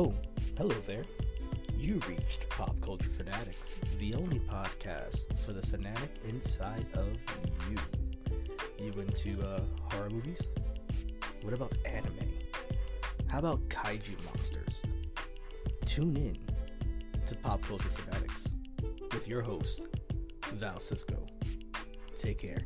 Oh, 0.00 0.14
hello 0.56 0.76
there. 0.86 1.02
You 1.76 2.00
reached 2.08 2.48
Pop 2.50 2.80
Culture 2.80 3.10
Fanatics, 3.10 3.74
the 3.98 4.14
only 4.14 4.38
podcast 4.38 5.36
for 5.40 5.52
the 5.52 5.60
fanatic 5.66 6.14
inside 6.24 6.86
of 6.94 7.08
you. 7.68 7.76
You 8.78 8.92
into 9.00 9.42
uh, 9.44 9.60
horror 9.90 10.10
movies? 10.10 10.50
What 11.42 11.52
about 11.52 11.72
anime? 11.84 12.14
How 13.26 13.40
about 13.40 13.68
kaiju 13.70 14.24
monsters? 14.26 14.84
Tune 15.84 16.16
in 16.16 16.38
to 17.26 17.34
Pop 17.34 17.60
Culture 17.62 17.88
Fanatics 17.88 18.54
with 19.12 19.26
your 19.26 19.42
host, 19.42 19.88
Val 20.52 20.78
Cisco. 20.78 21.26
Take 22.16 22.38
care. 22.38 22.60